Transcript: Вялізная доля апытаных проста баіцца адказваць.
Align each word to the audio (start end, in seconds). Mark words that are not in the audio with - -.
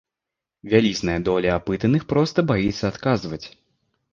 Вялізная 0.71 1.17
доля 1.27 1.51
апытаных 1.59 2.07
проста 2.15 2.45
баіцца 2.53 2.85
адказваць. 2.93 3.45